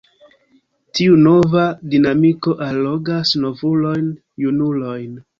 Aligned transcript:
Tiu 0.99 1.17
nova 1.25 1.65
dinamiko 1.91 2.55
allogas 2.67 3.33
novulojn; 3.43 4.09
junulojn. 4.47 5.13